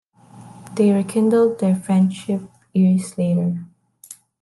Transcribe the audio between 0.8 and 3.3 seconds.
rekindled their friendship years